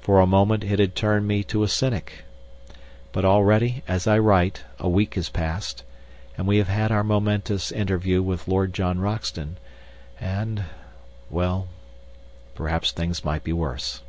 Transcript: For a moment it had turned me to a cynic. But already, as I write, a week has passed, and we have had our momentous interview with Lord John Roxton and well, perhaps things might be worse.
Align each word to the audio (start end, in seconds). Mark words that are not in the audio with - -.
For 0.00 0.18
a 0.18 0.26
moment 0.26 0.64
it 0.64 0.78
had 0.80 0.94
turned 0.94 1.28
me 1.28 1.44
to 1.44 1.62
a 1.62 1.68
cynic. 1.68 2.24
But 3.12 3.26
already, 3.26 3.82
as 3.86 4.06
I 4.06 4.18
write, 4.18 4.64
a 4.78 4.88
week 4.88 5.12
has 5.16 5.28
passed, 5.28 5.84
and 6.38 6.46
we 6.46 6.56
have 6.56 6.68
had 6.68 6.90
our 6.90 7.04
momentous 7.04 7.70
interview 7.70 8.22
with 8.22 8.48
Lord 8.48 8.72
John 8.72 8.98
Roxton 8.98 9.58
and 10.18 10.64
well, 11.28 11.68
perhaps 12.54 12.92
things 12.92 13.26
might 13.26 13.44
be 13.44 13.52
worse. 13.52 14.00